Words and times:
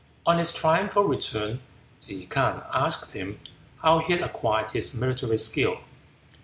On 0.25 0.39
his 0.39 0.51
triumphal 0.51 1.03
return, 1.03 1.59
Ke 1.99 2.27
K'ang 2.27 2.65
asked 2.73 3.11
him 3.11 3.39
how 3.83 3.99
he 3.99 4.13
had 4.13 4.23
acquired 4.23 4.71
his 4.71 4.95
military 4.99 5.37
skill. 5.37 5.77